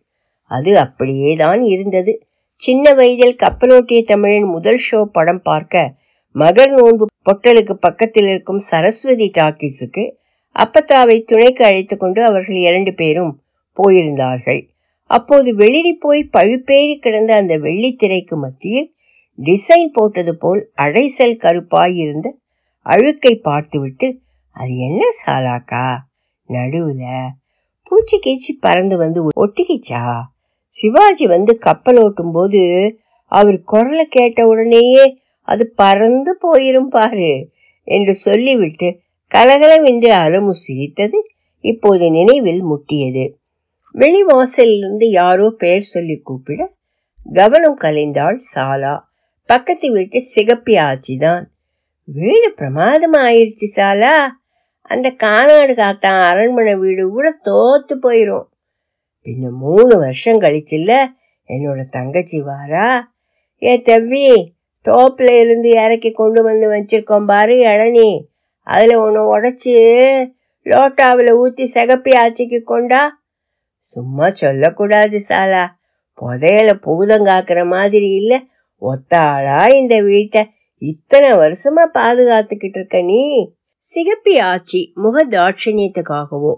அது 0.50 0.78
அப்படியே 0.78 1.34
தான் 1.34 1.62
இருந்தது. 1.62 2.12
சின்ன 2.60 2.94
வயதில் 2.94 3.36
கப்பலோட்டிய 3.36 4.00
தமிழின் 4.02 4.48
முதல் 4.48 4.80
ஷோ 4.90 5.00
படம் 5.04 5.42
பார்க்க 5.42 5.84
மகர் 6.34 6.70
நோன்பு 6.70 7.06
பொட்டலுக்கு 7.22 7.76
பக்கத்தில் 7.76 8.28
இருக்கும் 8.28 8.62
சரஸ்வதி 8.70 9.30
டாக்கீஸுக்கு 9.34 10.04
அப்பத்தாவை 10.56 11.24
துணைக்கு 11.24 11.64
அழைத்து 11.64 11.96
கொண்டு 11.96 12.22
அவர்கள் 12.24 12.58
இரண்டு 12.68 12.94
பேரும் 12.94 13.32
போயிருந்தார்கள். 13.76 14.62
அப்போது 15.10 15.54
வெளிரி 15.54 15.92
போய் 15.98 16.30
பழுப்பேறி 16.30 16.96
கிடந்த 16.98 17.32
அந்த 17.34 17.56
வெள்ளித்திரைக்கு 17.58 18.36
மத்தியில் 18.36 18.88
டிசைன் 19.38 19.90
போட்டது 19.92 20.36
போல் 20.36 20.70
அடைசல் 20.76 21.40
கருப்பாயிருந்த 21.42 22.28
அழுக்கை 22.86 23.34
பார்த்துவிட்டு 23.36 24.20
அது 24.50 24.76
என்ன 24.76 25.02
சாலாக்கா? 25.26 25.96
நடுவுல 26.48 27.04
பூச்சி 27.82 28.18
கீச்சி 28.18 28.52
பறந்து 28.60 28.96
வந்து 28.96 29.20
ஒட்டிக்கிச்சா? 29.46 30.20
சிவாஜி 30.66 31.26
வந்து 31.26 31.58
கப்பல் 31.58 31.96
ஓட்டும் 31.96 32.32
போது 32.32 32.62
அவர் 33.26 33.58
குரலை 33.62 34.06
கேட்ட 34.06 34.46
உடனேயே 34.46 35.18
அது 35.48 35.70
பறந்து 35.70 36.38
போயிரும் 36.44 36.88
பாரு 36.88 37.48
என்று 37.84 38.14
சொல்லிவிட்டு 38.14 39.00
கலகலவென்று 39.30 40.10
அலமு 40.12 40.50
சிரித்தது 40.50 41.18
இப்போது 41.60 42.10
நினைவில் 42.10 42.62
முட்டியது. 42.64 43.24
வெளிவாசலிலிருந்து 43.94 45.06
யாரோ 45.10 45.50
பெயர் 45.50 45.82
சொல்லி 45.82 46.16
கூப்பிட 46.16 46.72
கவனம் 47.32 47.78
கலைந்தாள் 47.78 48.38
சாலா. 48.54 48.94
பக்கத்து 49.46 49.92
வீட்டு 49.92 50.22
சிகப்பி 50.34 50.74
ஆச்சிதான் 50.74 51.42
வீடு 52.04 52.54
பிரமாதமா 52.56 53.16
ஆயிடுச்சு 53.16 53.66
சாலா. 53.76 54.26
அந்த 54.80 55.08
கானாடு 55.08 55.74
காத்தான் 55.74 56.22
அரண்மனை 56.22 56.74
வீடு 56.74 57.08
கூட 57.08 57.38
தோத்து 57.44 57.94
போயிரும். 58.02 58.46
பின்ன 59.24 59.50
மூணு 59.50 59.98
வருஷம் 59.98 60.40
கழிச்சுல 60.40 61.06
என்னோட 61.48 61.88
தங்கச்சி 61.90 62.40
வாரா. 62.40 63.12
ஏ 63.62 63.82
தம்பி 63.82 64.54
தோப்புல 64.84 65.40
இருந்து 65.40 65.68
இறக்கி 65.68 66.10
கொண்டு 66.10 66.42
வந்து 66.42 66.70
வச்சிருக்கோம் 66.70 67.26
பாரு 67.26 67.54
இளநி. 67.54 68.26
அதில் 68.60 68.94
ஒன்று 68.94 69.40
உடச்சி 69.40 69.74
லோட்டாவில் 70.64 71.30
ஊற்றி 71.30 71.66
சிகப்பி 71.66 72.12
ஆச்சிக்கு 72.12 72.62
கொண்டா. 72.62 73.22
சும்மா 73.78 74.30
சொல்லக்கூடாது 74.30 75.20
சாலா. 75.28 75.66
புதையல 76.20 76.80
பூதங்காக்குற 76.86 77.66
மாதிரி 77.66 78.08
இல்லை. 78.10 78.48
ஒத்தாளா 78.88 79.58
இந்த 79.74 80.00
வீட்டை? 80.02 80.42
இத்தனை 80.82 81.32
வருஷமா 81.32 81.84
பாதுகாத்துக்கிட்டு 81.98 82.78
இருக்க 82.78 83.02
நீ? 83.02 83.22
சிகப்பி 83.78 84.34
ஆச்சி 84.42 84.80
முக 84.94 85.26
தாட்சணியத்துக்காகவோ 85.26 86.52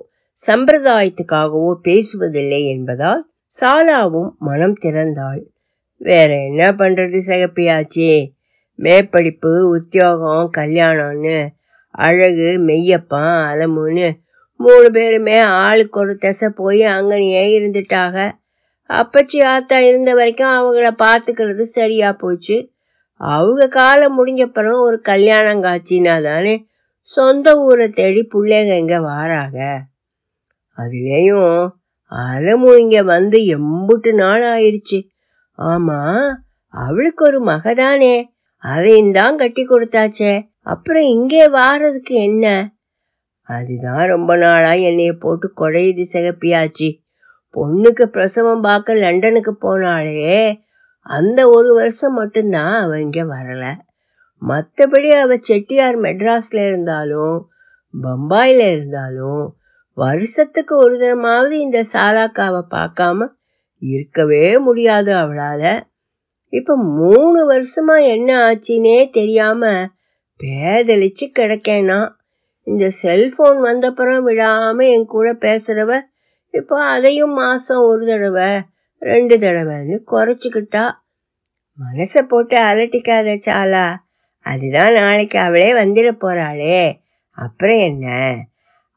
சம்பிரதாயத்துக்காகவோ 0.47 1.71
பேசுவதில்லை 1.83 2.61
என்பதால் 2.66 3.23
சாலாவும் 3.61 4.30
மனம் 4.38 4.78
திறந்தாள். 4.80 5.42
வேற 6.00 6.30
என்ன 6.42 6.62
பண்றது 6.71 7.18
சிகப்பியாச்சி 7.26 8.09
மேற்படிப்பு 8.78 9.52
உத்தியோகம் 9.68 10.50
கல்யாணம்னு 10.56 11.38
அழகு 11.90 12.49
மெய்யப்பன் 12.66 13.37
அலமுன்னு 13.50 14.09
மூணு 14.61 14.88
பேருமே 14.90 15.38
ஆளுக்கு 15.38 16.00
ஒரு 16.00 16.14
திசை 16.16 16.49
போய் 16.49 16.83
அங்கனையே 16.83 17.45
இருந்துட்டாக. 17.56 18.16
அப்பச்சி 18.90 19.38
ஆத்தா 19.45 19.78
இருந்த 19.78 20.11
வரைக்கும் 20.14 20.55
அவங்கள 20.59 20.88
பார்த்துக்கிறது 21.05 21.64
சரியா 21.78 22.12
போச்சு. 22.12 22.57
அவங்க 23.21 23.62
காலம் 23.69 24.16
முடிஞ்சப்பறம் 24.19 24.81
ஒரு 24.87 24.99
கல்யாணம் 25.00 25.62
காட்சினா 25.62 26.14
தானே 26.23 26.55
சொந்த 27.09 27.49
ஊரை 27.59 27.87
தேடி 27.88 28.23
பிள்ளைங்க 28.33 28.73
இங்கே 28.83 28.99
வாராங்க. 29.11 29.59
அதுலேயும் 30.78 31.55
அலமு 32.12 32.71
இங்கே 32.78 33.02
வந்து 33.14 33.38
எம்புட்டு 33.57 34.11
நாள் 34.14 34.45
ஆயிடுச்சு 34.55 34.99
ஆமாம் 35.59 36.26
அவளுக்கு 36.75 37.23
ஒரு 37.25 37.38
மகதானே 37.45 38.14
அதையும் 38.62 39.12
தான் 39.12 39.37
கட்டி 39.37 39.62
கொடுத்தாச்சே. 39.66 40.33
அப்புறம் 40.62 41.07
இங்கே 41.16 41.45
வாரதுக்கு 41.49 42.14
என்ன? 42.28 42.47
அதுதான் 43.49 44.05
ரொம்ப 44.07 44.31
நாளாக 44.37 44.87
என்னைய 44.88 45.12
போட்டு 45.12 45.49
குடையுது 45.61 46.05
சிகப்பியாச்சு 46.12 46.88
பொண்ணுக்கு 47.57 48.05
பிரசவம் 48.05 48.61
பார்க்க 48.61 48.95
லண்டனுக்கு 48.95 49.57
போனாலே 49.61 50.55
அந்த 51.01 51.49
ஒரு 51.49 51.75
வருஷம் 51.75 52.15
மட்டும்தான் 52.15 52.83
அவ 52.83 53.01
இங்க 53.01 53.23
வரல. 53.25 53.65
மற்றபடி 54.43 55.09
அவ 55.21 55.37
செட்டியார் 55.37 55.97
மெட்ராஸ்ல 55.97 56.67
இருந்தாலும் 56.67 57.49
பம்பாயில 58.03 58.71
இருந்தாலும் 58.73 59.57
வருஷத்துக்கு 59.97 60.77
ஒரு 60.77 60.97
தினமாவது 60.97 61.51
இந்த 61.51 61.85
சாலாக்காவை 61.93 62.63
பார்க்காம 62.71 63.29
இருக்கவே 63.79 64.59
முடியாது 64.59 65.15
அவளால. 65.15 65.81
இப்ப 66.49 66.77
மூணு 66.77 67.39
வருஷமா 67.51 67.97
என்ன 68.03 68.31
ஆச்சுன்னே 68.51 69.11
தெரியாம 69.11 69.67
பேதளிச்சு 70.41 71.27
கிடக்கேனா. 71.39 72.11
இந்த 72.63 72.91
செல்போன் 72.91 73.59
வந்தப்புறம் 73.65 74.23
விடாம 74.27 74.89
என் 74.89 75.07
கூட 75.07 75.33
பேசுறவ 75.33 76.01
இப்போ 76.57 76.77
அதையும் 76.85 77.33
மாதம் 77.33 77.83
ஒரு 77.83 78.07
தடவை 78.07 78.51
ரெண்டு 78.99 79.39
தடவைன்னு 79.39 79.97
குறைச்சிக்கிட்டா 80.11 80.85
மனசை 81.79 82.23
போட்டு 82.23 82.57
அலட்டிக்காத 82.59 83.31
சாலா. 83.47 83.87
அதுதான் 84.41 84.93
நாளைக்கு 84.93 85.39
அவளே 85.39 85.73
வந்துட 85.73 86.11
போகிறாளே 86.21 86.99
அப்புறம் 87.31 87.79
என்ன? 87.79 88.07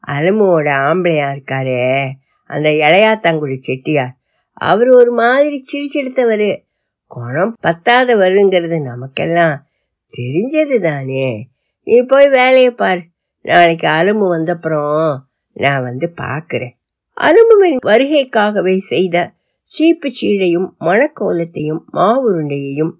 அலமுவோட 0.06 0.68
ஆம்பளையா 0.86 1.28
இருக்காரே. 1.30 2.10
அந்த 2.44 2.68
இளையாத்தாங்குடி 2.68 3.56
செட்டியார் 3.60 4.14
அவர் 4.52 4.88
ஒரு 4.88 5.12
மாதிரி 5.12 5.64
சிரிச்செடுத்தவர். 5.70 6.64
குணம் 7.06 7.56
பத்தாதவருங்கிறது 7.62 8.80
நமக்கெல்லாம் 8.80 9.56
தெரிஞ்சது 10.12 10.78
தானே. 10.80 11.48
நீ 11.84 12.02
போய் 12.02 12.28
வேலையை 12.28 12.70
பார். 12.70 13.02
நாளைக்கு 13.42 13.88
அலும்பு 13.88 14.26
வந்தப்புறம் 14.36 15.16
நான் 15.52 15.82
வந்து 15.82 16.12
பார்க்குறேன் 16.20 16.78
அலும்புவின் 17.20 17.78
வருகைக்காகவே 17.86 18.76
செய்த 18.76 19.16
சீப்பு 19.70 20.08
சீடையும் 20.10 20.68
மணக்கோலத்தையும் 20.80 21.82
மாவுருண்டையையும் 21.92 22.92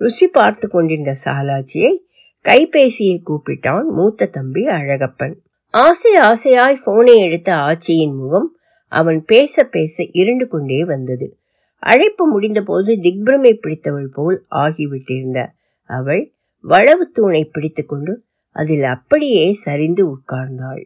ருசி 0.00 0.26
பார்த்து 0.28 0.68
கொண்டிருந்த 0.68 1.12
சாலாச்சியை 1.24 1.92
கைபேசியை 2.44 3.16
கூப்பிட்டான் 3.24 3.86
மூத்த 3.88 4.26
தம்பி 4.26 4.66
அழகப்பன். 4.66 5.34
ஆசை 5.74 6.12
ஆசையாய் 6.20 6.82
போனை 6.84 7.14
எடுத்த 7.18 7.56
ஆச்சியின் 7.56 8.16
முகம் 8.16 8.48
அவன் 8.92 9.24
பேச 9.24 9.64
பேச 9.64 10.04
இருண்டு 10.12 10.48
கொண்டே 10.48 10.84
வந்தது. 10.84 11.26
அழைப்பு 11.82 12.24
முடிந்தபோது 12.32 12.90
திக்பிரமை 13.00 13.52
பிடித்தவள் 13.54 14.10
போல் 14.12 14.46
ஆகிவிட்டிருந்த 14.50 15.40
அவள் 15.90 16.22
வளவு 16.64 17.04
தூணை 17.12 17.44
பிடித்துக்கொண்டு 17.44 18.12
அதில் 18.56 18.82
அப்படியே 18.82 19.52
சரிந்து 19.52 20.02
உட்கார்ந்தாள். 20.14 20.82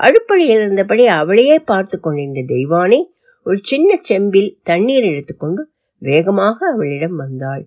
அடுப்படியில் 0.00 0.60
இருந்தபடி 0.60 1.04
அவளையே 1.12 1.56
பார்த்து 1.60 1.96
கொண்டிருந்த 2.00 2.42
தெய்வானி 2.54 3.00
ஒரு 3.46 3.58
சின்ன 3.62 3.90
செம்பில் 4.02 4.50
தண்ணீர் 4.62 5.04
எடுத்துக்கொண்டு 5.04 5.62
வேகமாக 6.02 6.58
அவளிடம் 6.72 7.16
வந்தாள். 7.16 7.62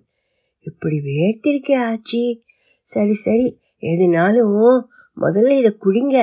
இப்படி 0.66 0.96
வேர்த்திருக்கே 1.00 1.74
ஆச்சி? 1.90 2.22
சரி 2.82 3.14
சரி 3.16 3.46
எதுனாலும் 3.82 4.56
முதல்ல 5.16 5.56
இதை 5.58 5.72
குடிங்க 5.80 6.16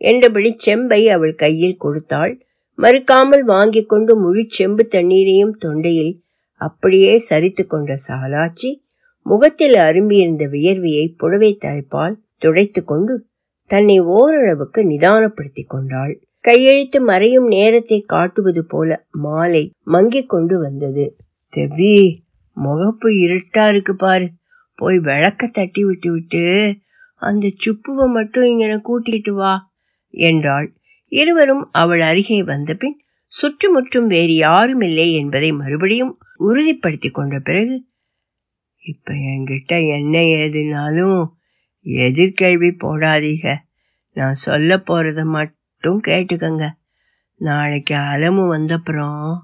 என்றபடி 0.00 0.50
செம்பை 0.56 1.00
அவள் 1.08 1.34
கையில் 1.34 1.76
கொடுத்தாள். 1.76 2.32
மறுக்காமல் 2.78 3.44
வாங்கி 3.44 3.82
கொண்டு 3.84 4.12
முழு 4.16 4.42
செம்பு 4.48 4.84
தண்ணீரையும் 4.86 5.54
தொண்டையில் 5.60 6.14
அப்படியே 6.60 7.12
சரித்து 7.30 7.62
கொண்ட 7.66 7.92
சாலாச்சி 8.08 8.70
முகத்தில் 9.26 9.76
அரும்பியிருந்த 9.78 10.44
வியர்வையை 10.48 11.06
புடவை 11.16 11.50
தலைப்பால் 11.54 12.16
துடைத்து 12.38 12.80
கொண்டு 12.84 13.14
தன்னை 13.72 13.96
ஓரளவுக்கு 14.14 14.80
நிதானப்படுத்திக் 14.82 15.68
கொண்டாள். 15.68 16.12
கையெழுத்து 16.44 16.98
மறையும் 17.00 17.46
நேரத்தை 17.46 17.98
காட்டுவது 18.06 18.62
போல 18.66 19.06
மாலை 19.22 19.62
மங்கிக் 19.86 20.28
கொண்டு 20.28 20.56
வந்தது. 20.58 21.04
தெவி 21.52 21.96
முகப்பு 22.56 23.08
இருட்டா 23.22 23.64
இருக்கு 23.68 23.94
பாரு. 23.96 24.26
போய் 24.78 24.98
விளக்க 24.98 25.46
தட்டி 25.46 25.82
விட்டு 25.84 26.08
விட்டு 26.12 26.44
அந்த 27.22 27.50
சுப்புவை 27.64 28.06
மட்டும் 28.08 28.44
இங்கன 28.44 28.74
கூட்டிட்டு 28.88 29.30
வா 29.30 29.52
என்றாள். 30.14 30.68
இருவரும் 31.12 31.64
அவள் 31.72 32.00
அருகே 32.00 32.42
வந்தபின் 32.42 32.96
சுற்றுமுற்றும் 33.32 34.06
வேறு 34.06 34.34
யாரும் 34.36 34.80
இல்லை 34.80 35.14
என்பதை 35.14 35.52
மறுபடியும் 35.52 36.12
உறுதிப்படுத்தி 36.40 37.10
கொண்ட 37.10 37.36
பிறகு 37.38 37.76
இப்ப 38.82 39.12
என்கிட்ட 39.30 39.72
என்ன 39.96 40.14
ஏதுனாலும் 40.36 41.20
எதிர்கேள்வி 41.86 42.70
போடாதீங்க. 42.80 43.56
நான் 44.12 44.32
சொல்ல 44.32 44.76
போகிறத 44.76 45.24
மட்டும் 45.24 46.00
கேட்டுக்கங்க. 46.06 46.70
நாளைக்கு 47.40 47.94
அலமு 47.94 48.42
வந்தப்புறம் 48.54 49.36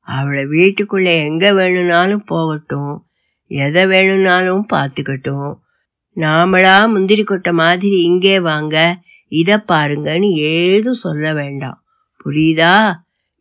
அவளை 0.00 0.46
வீட்டுக்குள்ளே 0.46 1.22
எங்கே 1.24 1.52
வேணும்னாலும் 1.52 2.24
போகட்டும் 2.24 3.06
எதை 3.46 3.86
வேணும்னாலும் 3.86 4.66
பார்த்துக்கட்டும். 4.72 5.52
நாமளா 6.16 6.88
முந்திரி 6.88 7.24
கொட்டை 7.24 7.52
மாதிரி 7.52 8.02
இங்கே 8.02 8.40
வாங்க 8.40 8.76
இதை 9.32 9.56
பாருங்கன்னு 9.68 10.30
ஏதும் 10.30 11.02
சொல்ல 11.04 11.34
வேண்டாம். 11.34 11.84
புரியுதா? 12.24 12.92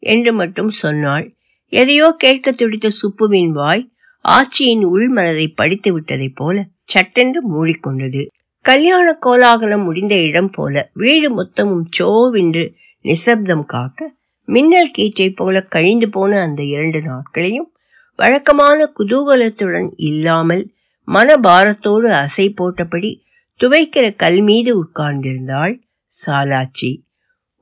என்று 0.03 0.33
மட்டும் 0.33 0.69
சொன்னாள். 0.69 1.35
எதையோ 1.73 2.15
கேட்க 2.17 2.51
துடித்த 2.51 2.89
சுப்புவின் 3.01 3.51
வாய் 3.51 3.91
ஆட்சியின் 4.25 4.83
உள்மனதை 4.85 5.47
படித்து 5.55 5.99
விட்டதைப் 5.99 6.35
போல 6.35 6.65
சட்டென்று 6.83 7.39
மூடிக்கொண்டது. 7.51 8.27
கல்யாண 8.65 9.17
கோலாகலம் 9.21 9.83
முடிந்த 9.83 10.15
இடம் 10.21 10.49
போல 10.49 10.89
வீடு 10.93 11.27
மொத்தமும் 11.29 11.85
சோவென்று 11.99 12.73
நிசப்தம் 13.01 13.65
காக்க 13.65 14.13
மின்னல் 14.45 14.91
கீற்றை 14.97 15.35
போல 15.35 15.61
கழிந்து 15.61 16.09
போன 16.09 16.41
அந்த 16.41 16.63
இரண்டு 16.63 17.01
நாட்களையும் 17.01 17.73
வழக்கமான 18.15 18.93
குதூகலத்துடன் 18.99 19.89
இல்லாமல் 19.95 20.63
மனபாரத்தோடு 21.07 22.09
அசை 22.15 22.51
போட்டபடி 22.57 23.11
துவைக்கிற 23.59 24.15
கல் 24.15 24.41
மீது 24.41 24.71
உட்கார்ந்திருந்தாள் 24.83 25.81
சாலாச்சி. 26.25 26.91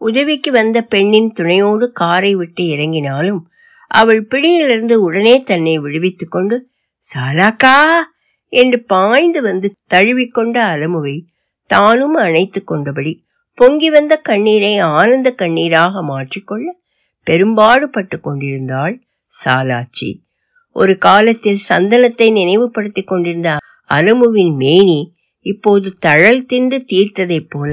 உதவிக்கு 0.02 0.52
வந்த 0.52 0.82
பெண்ணின் 0.82 1.34
துணையோடு 1.34 1.92
காரை 1.92 2.36
விட்டு 2.36 2.64
இறங்கினாலும் 2.64 3.40
அவள் 3.92 4.22
பிடியிலிருந்து 4.26 5.02
உடனே 5.02 5.44
தன்னை 5.44 5.78
விடுவித்துக் 5.78 6.32
கொண்டு 6.32 6.56
சாலாக்கா! 7.08 7.76
என்று 8.54 8.84
பாய்ந்து 8.84 9.42
வந்து 9.42 9.68
தழுவிக்கொண்ட 9.94 10.58
அலமுவை 10.74 11.16
தானும் 11.70 12.16
அணைத்துக் 12.16 12.68
கொண்டபடி 12.68 13.14
பொங்கி 13.58 13.90
வந்த 13.90 14.14
கண்ணீரை 14.22 14.74
ஆனந்த 14.92 15.30
கண்ணீராக 15.38 16.02
மாற்றிக்கொள்ள 16.10 16.68
பெரும்பாடுபட்டு 17.28 18.18
கொண்டிருந்தாள் 18.20 18.96
சாலாச்சி. 19.34 20.10
ஒரு 20.76 20.98
காலத்தில் 20.98 21.62
சந்தனத்தை 21.70 22.28
நினைவுபடுத்திக் 22.32 23.08
கொண்டிருந்த 23.08 23.52
அலமுவின் 23.90 24.54
மேனி 24.56 25.00
இப்போது 25.46 25.94
தழல் 26.00 26.46
தின்று 26.46 26.78
தீர்த்ததைப் 26.90 27.50
போல 27.50 27.72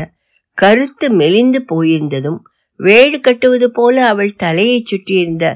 கருத்து 0.59 1.07
மெலிந்து 1.13 1.61
போயிருந்ததும் 1.69 2.41
வேடு 2.81 3.21
கட்டுவது 3.21 3.71
போல 3.71 4.07
அவள் 4.07 4.37
தலையைச் 4.37 4.87
சுற்றியிருந்த 4.87 5.47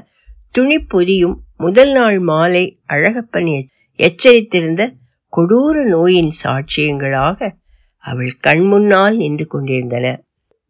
துணிப்பொதியும் 0.57 1.35
முதல் 1.57 1.91
நாள் 1.91 2.19
மாலை 2.19 2.79
அழகப்பன் 2.87 3.67
எச்சரித்திருந்த 3.99 4.81
கொடூர 5.33 5.83
நோயின் 5.85 6.31
சாட்சியங்களாக 6.43 7.49
அவள் 7.97 8.31
கண்முன்னால் 8.47 9.15
நின்று 9.15 9.47
கொண்டிருந்தன. 9.47 10.21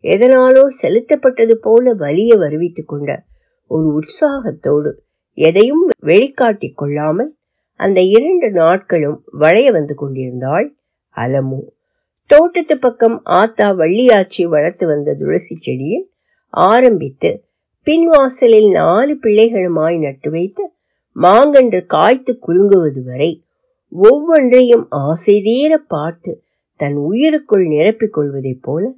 எதனாலோ 0.03 0.63
செலுத்தப்பட்டது 0.81 1.51
போல 1.51 1.93
வலிய 1.93 2.35
வருவித்துக் 2.35 2.87
கொண்ட 2.87 3.25
ஒரு 3.71 3.87
உற்சாகத்தோடு 3.93 4.91
எதையும் 5.33 5.83
வெளிக்காட்டிக் 5.99 6.77
கொள்ளாமல் 6.77 7.37
அந்த 7.79 8.01
இரண்டு 8.01 8.51
நாட்களும் 8.51 9.23
வளைய 9.31 9.71
வந்து 9.71 9.95
கொண்டிருந்தாள் 9.95 10.75
அலமு. 11.15 11.59
தோட்டத்து 12.25 12.77
பக்கம் 12.77 13.21
ஆத்தா 13.23 13.71
வள்ளியாச்சி 13.71 14.43
வளர்த்து 14.43 14.87
வந்த 14.87 15.15
துளசி 15.15 15.55
செடியில் 15.55 16.11
ஆரம்பித்து 16.49 17.31
பின்வாசலில் 17.89 18.71
நாலு 18.71 19.17
பிள்ளைகளுமாய் 19.21 19.99
நட்டு 19.99 20.31
வைத்து 20.31 20.71
மாங்கன்று 21.15 21.85
காய்த்து 21.85 22.39
குலுங்குவது 22.47 23.03
வரை 23.03 23.43
ஒவ்வொன்றையும் 23.91 24.85
ஆசை 24.89 25.41
தீர 25.41 25.77
பார்த்து 25.77 26.43
தன் 26.75 26.95
உயிருக்குள் 26.95 27.63
நிரப்பிக் 27.67 28.09
கொள்வதைப் 28.09 28.61
போல 28.61 28.93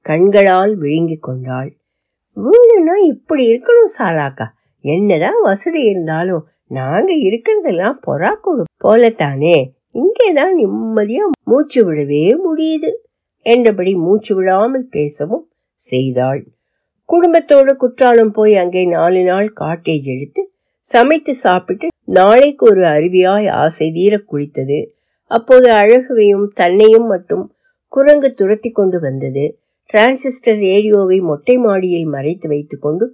கண்களால் 0.00 0.76
விழுங்கிக் 0.76 1.22
கொண்டாள். 1.22 1.76
வீடுனா 2.36 2.96
இப்படி 3.06 3.52
இருக்கணும் 3.52 3.94
சாலாக்கா 3.98 4.46
என்னதான் 4.80 5.40
வசதி 5.42 5.82
இருந்தாலும் 5.82 6.46
நாங்க 6.66 7.12
இருக்கிறதெல்லாம் 7.14 7.96
பொறாக்கூடு 8.06 8.64
போலத்தானே. 8.84 9.70
இங்கேதான் 9.90 10.54
நிம்மதியா 10.58 11.24
மூச்சு 11.44 11.92
விடவே 11.92 12.36
முடியுது 12.48 12.92
என்றபடி 13.38 13.94
மூச்சு 13.94 14.34
விடாமல் 14.34 14.86
பேசவும் 14.88 15.52
செய்தாள். 15.74 16.53
குடும்பத்தோடு 17.08 17.72
குற்றாலம் 17.76 18.30
போய் 18.30 18.54
அங்கே 18.56 18.82
நாலு 18.86 19.22
நாள் 19.22 19.48
காட்டேஜ் 19.60 20.06
எடுத்து 20.14 20.42
சமைத்து 20.88 21.32
சாப்பிட்டு 21.34 21.86
நாளைக்கு 22.18 22.64
ஒரு 22.70 22.82
அருவியாய் 22.86 23.46
ஆசை 23.62 23.86
தீர 23.90 24.14
குளித்தது. 24.30 24.78
அப்போது 25.30 25.68
அழகுவையும் 25.72 26.46
தன்னையும் 26.54 27.06
மட்டும் 27.06 27.44
குரங்கு 27.92 28.30
துரத்தி 28.34 28.70
கொண்டு 28.70 28.98
வந்தது. 29.00 29.44
டிரான்சிஸ்டர் 29.90 30.58
ரேடியோவை 30.58 31.18
மொட்டை 31.20 31.56
மாடியில் 31.58 32.08
மறைத்து 32.08 32.48
வைத்துக்கொண்டு 32.48 33.06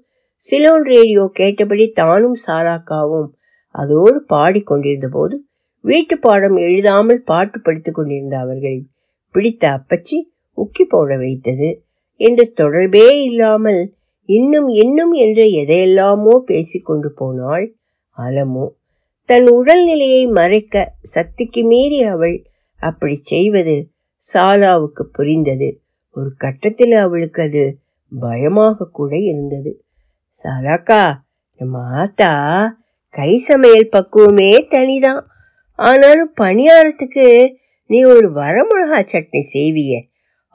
சிலோன் 0.42 0.84
ரேடியோ 0.84 1.24
கேட்டபடி 1.32 1.86
தானும் 1.90 2.36
சாலாக்காவும் 2.46 3.28
அதோடு 3.74 4.18
பாடிக்கொண்டிருந்த 4.28 5.08
போது 5.08 5.36
வீட்டு 5.84 6.14
பாடம் 6.18 6.56
எழுதாமல் 6.56 7.20
பாட்டு 7.22 7.58
படித்துக் 7.60 7.94
கொண்டிருந்த 7.94 8.36
அவர்களை 8.38 8.78
பிடித்த 9.34 9.64
அப்பச்சி 9.78 10.16
உக்கி 10.58 10.84
போட 10.88 11.16
வைத்தது. 11.16 11.68
என்று 12.20 12.52
தொடர்பே 12.52 13.22
இல்லாமல் 13.24 13.94
இன்னும் 14.28 14.68
இன்னும் 14.68 15.12
என்று 15.12 15.44
எதையெல்லாமோ 15.44 16.34
பேசிக்கொண்டு 16.38 17.12
போனாள் 17.12 17.74
அலமோ. 18.18 18.66
தன் 19.24 19.46
உடல்நிலையை 19.46 20.30
மறைக்க 20.30 20.92
சக்திக்கு 21.02 21.64
மீறி 21.64 22.02
அவள் 22.02 22.36
அப்படி 22.80 23.16
செய்வது 23.22 23.76
சாலாவுக்கு 24.34 25.02
புரிந்தது. 25.12 25.80
ஒரு 26.10 26.30
கட்டத்தில் 26.36 26.92
அவளுக்கு 26.92 27.42
அது 27.42 27.64
பயமாக 28.12 28.88
கூட 28.92 29.16
இருந்தது. 29.16 29.72
சாலாக்கா 30.36 31.02
நம்ம 31.60 31.78
ஆத்தா 31.94 32.32
கை 33.14 33.32
சமையல் 33.38 33.92
பக்குவமே 33.92 34.52
தனிதான். 34.70 35.22
ஆனாலும் 35.78 36.32
பணியாரத்துக்கு 36.40 37.26
நீ 37.90 37.98
ஒரு 38.04 38.28
வரமிளகா 38.34 39.00
சட்னி 39.12 39.42
செய்விய. 39.54 39.92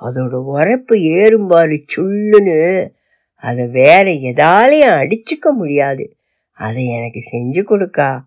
அதோட 0.01 0.34
உரப்பு 0.34 0.95
ஏறும்பாரு 0.95 1.86
சுள்ளுன்னு. 1.95 2.89
அதை 3.36 3.67
வேற 3.67 4.03
எதாலையும் 4.03 5.01
அடிச்சுக்க 5.03 5.49
முடியாது. 5.51 6.15
அதை 6.51 6.88
எனக்கு 6.88 7.21
செஞ்சு 7.31 7.63
கொடுக்கா. 7.63 8.19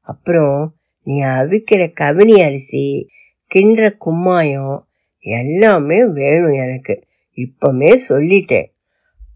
அப்புறம் 0.00 0.74
நீ 1.02 1.22
அவிக்கிற 1.22 1.92
கவினி 2.00 2.44
அரிசி 2.44 3.08
கிண்டுற 3.54 3.92
கும்மாயம் 4.06 4.82
எல்லாமே 5.18 6.04
வேணும் 6.04 6.52
எனக்கு. 6.52 7.04
இப்பமே 7.36 7.98
சொல்லிட்டேன். 8.08 8.74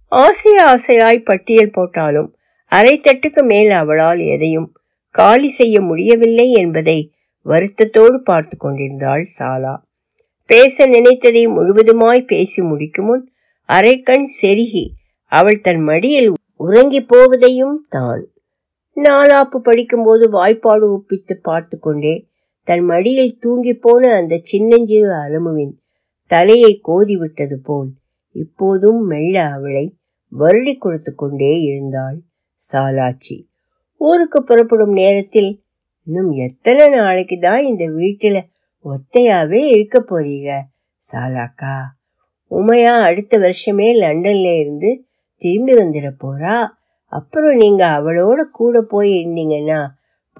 ஆசை 0.08 0.56
ஆசையாய் 0.56 1.24
பட்டியல் 1.24 1.70
போட்டாலும் 1.70 2.34
அரை 2.66 3.00
தட்டுக்கு 3.00 3.42
மேல் 3.42 3.70
அவளால் 3.70 4.18
எதையும் 4.18 4.72
காலி 5.10 5.48
செய்ய 5.48 5.80
முடியவில்லை 5.80 6.52
என்பதை 6.52 7.12
வருத்தத்தோடு 7.44 8.14
பார்த்து 8.14 8.56
கொண்டிருந்தாள் 8.56 9.22
சாலா. 9.22 9.88
பேச 10.50 10.86
நினைத்ததை 10.86 11.42
முழுவதுமாய் 11.48 12.22
பேசி 12.26 12.62
முடிக்கும் 12.62 13.06
முன் 13.06 13.24
அரைக்கண் 13.68 14.26
செருகி 14.40 14.84
அவள் 15.32 15.60
தன் 15.60 15.82
மடியில் 15.82 16.30
உறங்கி 16.56 17.00
போவதையும் 17.02 17.76
தான். 17.88 18.22
நாலாப்பு 18.96 19.58
படிக்கும்போது 19.58 20.30
வாய்ப்பாடு 20.30 20.86
ஒப்பித்து 20.92 21.36
பார்த்து 21.40 21.78
கொண்டே 21.78 22.14
தன் 22.68 22.84
மடியில் 22.84 23.38
தூங்கி 23.38 23.74
போன 23.74 24.12
அந்த 24.14 24.40
சின்னஞ்சிறு 24.42 25.12
அலமுவின் 25.14 25.74
தலையை 26.30 26.80
கோதிவிட்டது 26.88 27.56
போல் 27.62 27.90
இப்போதும் 28.36 29.00
மெல்ல 29.04 29.36
அவளை 29.48 29.86
வருடி 30.32 30.78
கொடுத்து 30.78 31.14
கொண்டே 31.14 31.60
இருந்தாள் 31.60 32.18
சாலாச்சி. 32.60 33.36
ஊருக்கு 34.00 34.42
புறப்படும் 34.42 34.92
நேரத்தில் 34.92 35.50
இன்னும் 36.06 36.30
எத்தனை 36.46 36.88
நாளைக்கு 36.88 37.38
தான் 37.38 37.62
இந்த 37.62 37.84
வீட்டில் 37.92 38.40
ஒத்தையாவே 38.84 39.62
இருக்க 39.64 40.04
போறீங்க 40.10 40.60
சாலாக்கா. 41.02 41.74
உமையா 42.50 43.00
அடுத்த 43.00 43.38
வருஷமே 43.38 43.88
லண்டன்ல 44.02 44.58
இருந்து 44.58 45.04
திரும்பி 45.36 45.74
வந்துட 45.74 46.08
போறா. 46.24 46.66
அப்புறம் 47.04 47.56
நீங்க 47.56 47.86
அவளோட 47.86 48.40
கூட 48.42 48.80
போய் 48.82 49.10
இருந்தீங்கன்னா 49.24 49.86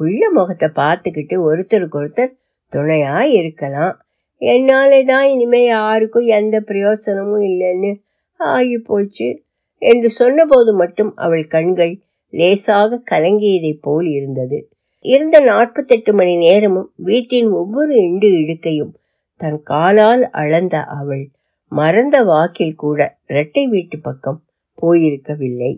புள்ள 0.01 0.31
முகத்தை 0.33 0.69
பார்த்துக்கிட்டு 0.75 1.37
ஒருத்தருக்கு 1.49 1.99
ஒருத்தர் 2.01 2.33
துணையா 2.73 3.21
இருக்கலாம். 3.21 4.01
என்னாலே 4.37 5.05
தான் 5.05 5.27
இனிமே 5.27 5.65
யாருக்கும் 5.65 6.25
எந்த 6.25 6.61
பிரயோசனமும் 6.61 7.43
இல்லைன்னு 7.43 7.95
ஆகி 8.37 8.79
போச்சு 8.79 9.43
என்று 9.79 10.11
சொன்னபோது 10.11 10.75
மட்டும் 10.75 11.17
அவள் 11.17 11.47
கண்கள் 11.47 12.01
லேசாக 12.31 13.03
கலங்கியதைப் 13.11 13.83
போல் 13.83 14.07
இருந்தது. 14.07 14.59
இருந்த 15.05 15.41
நாற்பத்தெட்டு 15.41 16.13
மணி 16.13 16.37
நேரமும் 16.37 16.93
வீட்டின் 16.97 17.51
ஒவ்வொரு 17.51 17.95
இண்டு 17.95 18.29
இடுக்கையும் 18.31 18.93
தன் 19.37 19.63
காலால் 19.63 20.31
அளந்த 20.31 20.83
அவள் 20.83 21.31
மறந்த 21.69 22.25
வாக்கில் 22.25 22.75
கூட 22.75 23.19
இரட்டை 23.27 23.67
வீட்டு 23.67 24.01
பக்கம் 24.01 24.43
போயிருக்கவில்லை. 24.83 25.73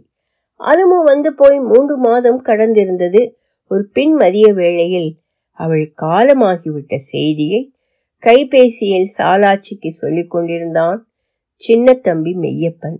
அனுமு 0.60 0.98
வந்து 1.04 1.34
போய் 1.34 1.58
மூன்று 1.58 1.96
மாதம் 1.96 2.44
கடந்திருந்தது. 2.44 3.32
ஒரு 3.68 3.88
பின் 3.92 4.14
மதிய 4.14 4.52
வேளையில் 4.52 5.18
அவள் 5.50 5.94
காலமாகிவிட்ட 6.02 6.96
செய்தியை 6.96 7.72
கைபேசியில் 8.22 9.08
சாலாட்சிக்கு 9.18 9.88
சொல்லிக் 9.88 10.30
கொண்டிருந்தான் 10.30 11.08
சின்ன 11.54 11.94
தம்பி 11.94 12.32
மெய்யப்பன். 12.34 12.98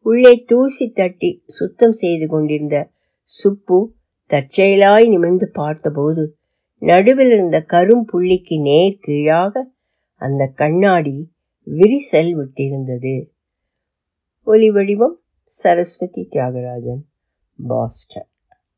உள்ளே 0.00 0.44
தூசி 0.46 0.90
தட்டி 0.90 1.42
சுத்தம் 1.46 1.92
செய்து 1.92 2.26
கொண்டிருந்த 2.26 2.88
சுப்பு 3.22 3.95
தற்செயலாய் 4.26 5.08
நிமிர்ந்து 5.08 5.50
பார்த்தபோது 5.50 6.36
நடுவில் 6.78 7.30
இருந்த 7.30 7.64
கரும் 7.68 8.04
புள்ளிக்கு 8.12 8.60
நேர் 8.60 8.98
கீழாக 9.00 9.70
அந்த 10.14 10.46
கண்ணாடி 10.46 11.32
விரிசல் 11.66 12.32
விட்டிருந்தது. 12.36 13.28
ஒலி 14.44 14.70
வடிவம் 14.70 15.20
சரஸ்வதி 15.44 16.28
தியாகராஜன் 16.30 17.02
பாஸ்டன். 17.66 18.28